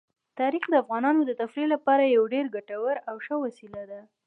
تاریخ 0.39 0.63
د 0.69 0.73
افغانانو 0.83 1.21
د 1.25 1.31
تفریح 1.41 1.67
لپاره 1.75 2.13
یوه 2.15 2.31
ډېره 2.33 2.53
ګټوره 2.55 2.95
او 3.09 3.15
ښه 3.25 3.35
وسیله 3.45 3.81
ده. 3.91 4.01